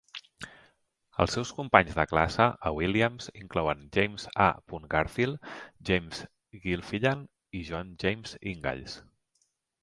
[1.25, 4.47] Els seus companys de classe a Williams inclouen James A.
[4.95, 5.53] Garfield,
[5.91, 6.23] James
[6.65, 7.23] Gilfillan
[7.61, 8.99] i John James Ingalls.